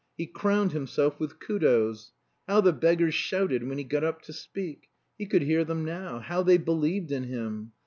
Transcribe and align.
He 0.17 0.25
crowned 0.25 0.71
himself 0.71 1.19
with 1.19 1.39
kudos. 1.39 2.11
How 2.47 2.59
the 2.61 2.73
beggars 2.73 3.13
shouted 3.13 3.61
when 3.67 3.77
he 3.77 3.83
got 3.83 4.03
up 4.03 4.23
to 4.23 4.33
speak! 4.33 4.89
He 5.19 5.27
could 5.27 5.43
hear 5.43 5.63
them 5.63 5.85
now. 5.85 6.17
How 6.17 6.41
they 6.41 6.57
believed 6.57 7.11
in 7.11 7.25
him! 7.25 7.73